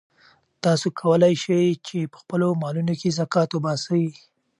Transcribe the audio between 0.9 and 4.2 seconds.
کولای شئ چې په خپلو مالونو کې زکات وباسئ.